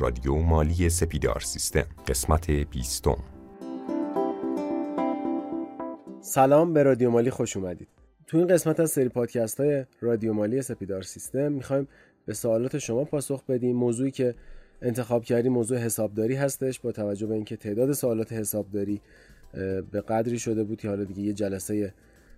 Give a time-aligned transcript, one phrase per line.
[0.00, 3.16] رادیو مالی سپیدار سیستم قسمت بیستم.
[6.20, 7.88] سلام به رادیو مالی خوش اومدید.
[8.26, 11.88] تو این قسمت از سری پادکست های رادیو مالی سپیدار سیستم می‌خوایم
[12.26, 13.76] به سوالات شما پاسخ بدیم.
[13.76, 14.34] موضوعی که
[14.82, 16.80] انتخاب کردیم موضوع حسابداری هستش.
[16.80, 19.00] با توجه به اینکه تعداد سوالات حسابداری
[19.90, 21.94] به قدری شده بود که حالا دیگه یه جلسه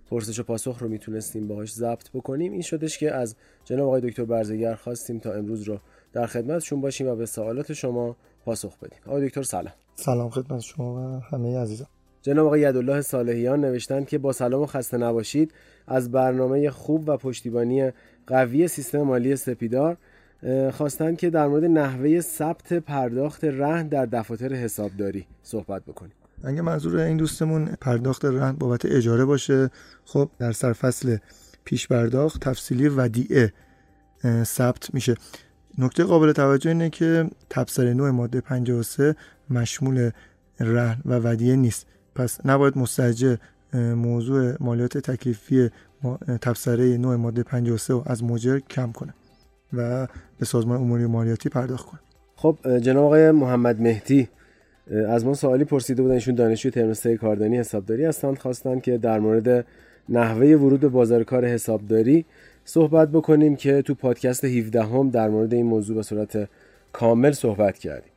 [0.09, 2.51] پرسش و پاسخ رو می‌تونستیم باهاش ضبط بکنیم.
[2.51, 5.79] این شدش که از جناب آقای دکتر برزگر خواستیم تا امروز رو
[6.13, 8.99] در خدمتشون باشیم و به سوالات شما پاسخ بدیم.
[9.07, 9.73] آقای دکتر سلام.
[9.95, 11.87] سلام خدمت شما و همه عزیزان.
[12.21, 15.51] جناب آقای یدالله صالحیان نوشتن که با سلام و خسته نباشید
[15.87, 17.91] از برنامه خوب و پشتیبانی
[18.27, 19.97] قوی سیستم مالی سپیدار
[20.71, 26.13] خواستن که در مورد نحوه ثبت پرداخت رهن در دفاتر حسابداری صحبت بکنیم.
[26.43, 29.69] اگه منظور این دوستمون پرداخت رهن بابت اجاره باشه
[30.05, 31.17] خب در سرفصل
[31.65, 33.53] پیش پرداخت تفصیلی ودیعه
[34.43, 35.15] ثبت میشه.
[35.77, 39.15] نکته قابل توجه اینه که تبصره نوع ماده 53
[39.49, 40.11] مشمول
[40.59, 41.85] رهن و ودیعه نیست.
[42.15, 43.35] پس نباید مستجر
[43.95, 45.69] موضوع مالیات تکلیفی
[46.41, 49.13] تبصره نوع ماده 53 از مجر کم کنه
[49.73, 50.07] و
[50.39, 51.99] به سازمان اموری مالیاتی پرداخت کنه.
[52.35, 54.29] خب جناب آقای محمد مهدی
[55.07, 59.19] از ما سوالی پرسیده بودن ایشون دانشجوی ترم 3 کاردانی حسابداری هستند خواستن که در
[59.19, 59.65] مورد
[60.09, 62.25] نحوه ورود به بازار کار حسابداری
[62.65, 66.49] صحبت بکنیم که تو پادکست 17 هم در مورد این موضوع به صورت
[66.93, 68.11] کامل صحبت کردیم.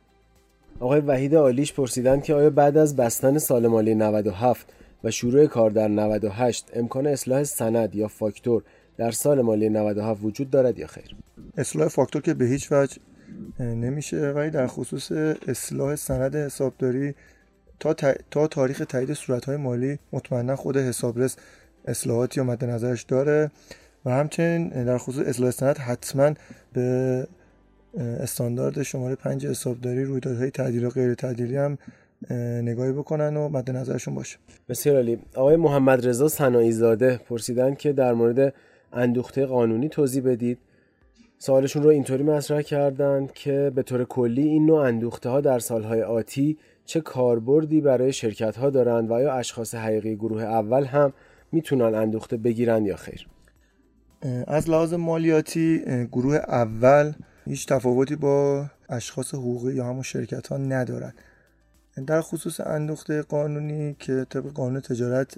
[0.79, 5.69] آقای وحید عالیش پرسیدن که آیا بعد از بستن سال مالی 97 و شروع کار
[5.69, 8.63] در 98 امکان اصلاح سند یا فاکتور
[8.97, 11.15] در سال مالی 97 وجود دارد یا خیر؟
[11.57, 12.97] اصلاح فاکتور که به هیچ وجه
[13.59, 15.11] نمیشه ولی در خصوص
[15.47, 17.13] اصلاح سند حسابداری
[17.79, 17.95] تا,
[18.31, 21.35] تا تاریخ تایید صورتهای مالی مطمئنا خود حسابرس
[21.85, 23.51] اصلاحاتی مد نظرش داره.
[24.07, 26.33] و همچنین در خصوص اصلاح سند حتما
[26.73, 27.27] به
[27.97, 31.77] استاندارد شماره پنج حسابداری رویدادهای تعدیل و غیر تعدیلی هم
[32.61, 34.37] نگاهی بکنن و مد نظرشون باشه.
[34.69, 35.19] بسیار عالی.
[35.35, 38.53] آقای محمد رضا سنایی زاده پرسیدن که در مورد
[38.93, 40.57] اندوخته قانونی توضیح بدید.
[41.37, 46.01] سوالشون رو اینطوری مطرح کردن که به طور کلی این نوع اندوخته ها در سالهای
[46.01, 51.13] آتی چه کاربردی برای شرکت ها دارند و آیا اشخاص حقیقی گروه اول هم
[51.51, 53.27] می‌تونن اندوخته بگیرن یا خیر؟
[54.47, 57.13] از لحاظ مالیاتی گروه اول
[57.45, 61.13] هیچ تفاوتی با اشخاص حقوقی یا همون شرکت ها ندارن
[62.07, 65.37] در خصوص اندوخته قانونی که طبق قانون تجارت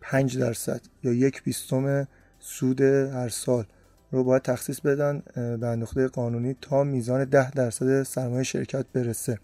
[0.00, 3.64] 5 درصد یا یک بیستم سود هر سال
[4.10, 9.38] رو باید تخصیص بدن به اندوخته قانونی تا میزان 10 درصد سرمایه شرکت برسه.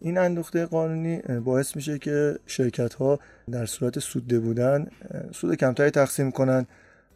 [0.00, 3.18] این اندوخته قانونی باعث میشه که شرکت ها
[3.50, 4.86] در صورت سوده بودن
[5.32, 6.66] سود کمتری تقسیم کنن.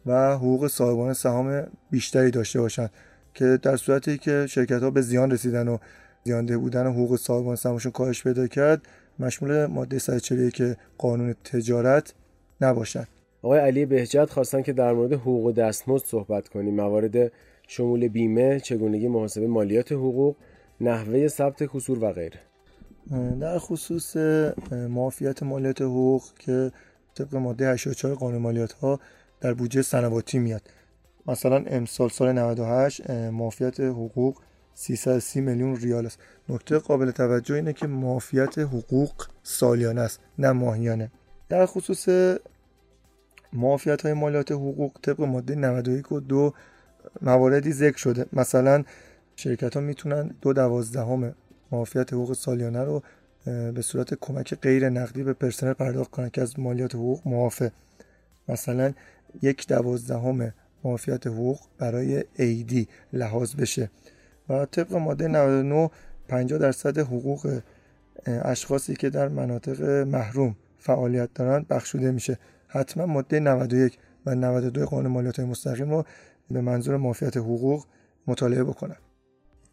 [0.05, 2.89] و حقوق صاحبان سهام بیشتری داشته باشن
[3.33, 5.77] که در صورتی که شرکت ها به زیان رسیدن و
[6.23, 8.81] زیانده بودن و حقوق صاحبان سهامشون کاهش پیدا کرد
[9.19, 12.13] مشمول ماده 141 که قانون تجارت
[12.61, 13.07] نباشن.
[13.41, 16.75] آقای علی بهجت خواستن که در مورد حقوق دستمزد صحبت کنیم.
[16.75, 17.31] موارد
[17.67, 20.35] شمول بیمه چگونگی محاسبه مالیات حقوق
[20.81, 22.39] نحوه ثبت کسور و غیره.
[23.39, 24.17] در خصوص
[24.71, 26.71] معافیت مالیات حقوق که
[27.15, 28.99] طبق ماده 84 قانون مالیات ها
[29.41, 30.61] در بودجه سنواتی میاد.
[31.27, 34.41] مثلا امسال سال 98 معافیت حقوق
[34.73, 36.19] 330 میلیون ریال است.
[36.49, 41.11] نکته قابل توجه اینه که معافیت حقوق سالیانه است نه ماهیانه.
[41.49, 42.09] در خصوص
[43.53, 46.53] معافیت های مالیات حقوق طبق ماده 91 و دو
[47.21, 48.25] مواردی ذکر شده.
[48.33, 48.83] مثلا
[49.35, 51.35] شرکت ها می‌تونن دو دوازدهم
[51.71, 53.03] معافیت حقوق سالیانه رو
[53.45, 57.71] به صورت کمک غیر نقدی به پرسنل پرداخت کنند که از مالیات حقوق معافه.
[58.51, 58.93] مثلا
[59.41, 60.53] یک دوازدهم
[60.83, 63.89] معافیت حقوق برای ایدی لحاظ بشه
[64.49, 65.89] و طبق ماده 99
[66.27, 67.61] 50 درصد حقوق
[68.25, 72.39] اشخاصی که در مناطق محروم فعالیت دارند بخشوده میشه.
[72.67, 76.03] حتما ماده 91 و 92 قانون مالیات مستقیم رو
[76.51, 77.85] به منظور معافیت حقوق
[78.27, 78.95] مطالعه بکنن.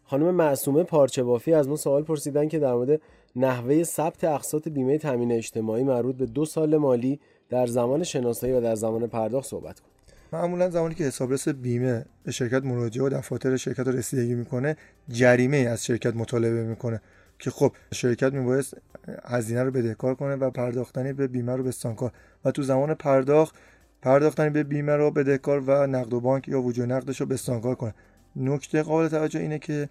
[0.03, 3.01] خانم معصومه پارچه بافی از ما سوال پرسیدن که در مورد
[3.35, 7.19] نحوه ثبت اقساط بیمه تامین اجتماعی مربوط به دو سال مالی
[7.49, 9.93] در زمان شناسایی و در زمان پرداخت صحبت کنیم
[10.33, 14.77] معمولا زمانی که حسابرس بیمه به شرکت مراجعه و دفاتر شرکت رو رسیدگی می‌کنه
[15.09, 17.01] جریمه از شرکت مطالبه می‌کنه
[17.39, 18.77] که خب شرکت میبایست
[19.25, 22.11] هزینه رو بدهکار کنه و پرداختنی به بیمه رو بستانکار
[22.45, 23.55] و تو زمان پرداخت
[24.01, 27.93] پرداختنی به بیمه رو بدهکار و نقد و بانک یا وجود نقدش رو بستانکار کنه.
[28.35, 29.89] نکته قابل توجه اینه که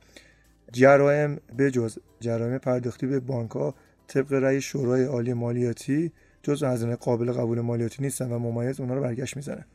[0.72, 3.74] جرایم بجز جرایم پرداختی به بانک ها
[4.06, 6.12] طبق رأی شورای عالی مالیاتی
[6.48, 9.66] جز هزینه قابل قبول مالیاتی نیستن و ممیز اونها رو برگشت می‌زنه.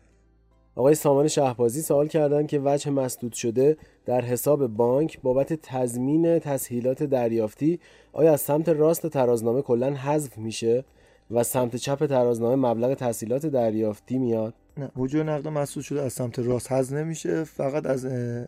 [0.76, 7.04] آقای سامان شهبازی سوال کردن که وجه مسدود شده در حساب بانک بابت تضمین تسهیلات
[7.04, 7.80] دریافتی
[8.14, 10.84] آیا از سمت راست ترازنامه کلا حذف میشه
[11.32, 16.40] و سمت چپ ترازنامه مبلغ تسهیلات دریافتی میاد؟ نه وجود نقد مسدود شده از سمت
[16.40, 18.06] راست حذف نمیشه فقط از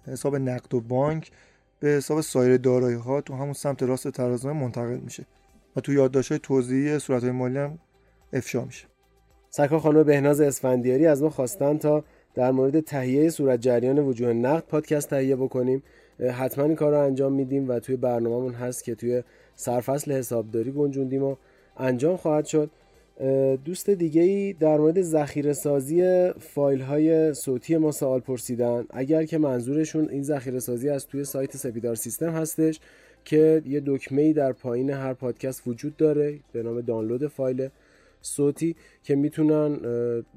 [0.08, 1.32] حساب نقد و بانک
[1.80, 5.26] به حساب سایر دارایی ها تو همون سمت راست ترازنامه منتقل میشه.
[5.76, 7.80] و تو یادداشت های توضیحی صورت های مالی هم
[8.34, 8.86] افشا میشه.
[9.50, 14.64] سرکار خانم بهناز اسفندیاری از ما خواستن تا در مورد تهیه صورت جریان وجوه نقد
[14.68, 15.84] پادکست تهیه بکنیم.
[16.20, 19.24] حتما این کار رو انجام میدیم و توی برنامهمون هست که توی
[19.56, 21.36] سرفصل حسابداری گنجوندیم و
[21.78, 22.70] انجام خواهد شد.
[23.66, 28.86] دوست دیگه ای در مورد ذخیره سازی فایل های صوتی ما سوال پرسیدن.
[28.90, 32.80] اگر که منظورشون این ذخیره سازی از توی سایت سپیدار سیستم هستش
[33.26, 37.70] که یه دکمه ای در پایین هر پادکست وجود داره به نام دانلود فایل
[38.26, 39.80] صوتی که می‌تونن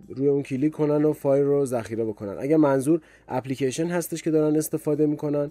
[0.09, 2.37] روی اون کلیک کنن و فایل رو ذخیره بکنن.
[2.39, 5.51] اگر منظور اپلیکیشن هستش که دارن استفاده می‌کنن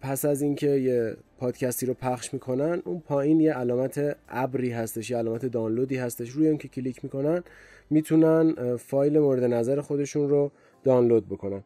[0.00, 5.16] پس از اینکه یه پادکستی رو پخش می‌کنن اون پایین یه علامت ابری هستش یه
[5.16, 6.30] علامت دانلودی هستش.
[6.30, 7.42] روی اون که کلیک می‌کنن
[7.90, 10.52] می‌تونن فایل مورد نظر خودشون رو
[10.84, 11.62] دانلود بکنن.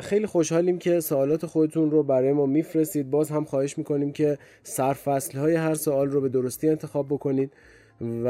[0.00, 3.10] خیلی خوشحالیم که سوالات خودتون رو برای ما میفرستید.
[3.10, 7.52] باز هم خواهش می‌کنیم که سرفصل های هر سوال رو به درستی انتخاب بکنید.
[8.00, 8.28] و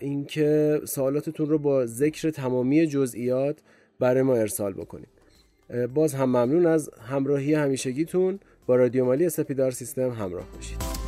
[0.00, 3.58] اینکه سوالاتتون رو با ذکر تمامی جزئیات
[4.00, 5.08] برای ما ارسال بکنید.
[5.94, 8.38] باز هم ممنون از همراهی همیشگیتون.
[8.66, 11.03] با رادیو مالی سپیدار سیستم همراه باشید.